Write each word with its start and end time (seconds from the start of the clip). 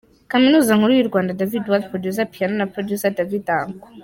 Kaminuza 0.31 0.75
Nkuru 0.77 0.93
yu 0.95 1.09
Rwanda, 1.09 1.37
David 1.39 1.63
Wad, 1.69 1.83
producer 1.91 2.27
Piano 2.33 2.53
na 2.57 2.69
producer 2.73 3.11
Davydanko. 3.17 3.87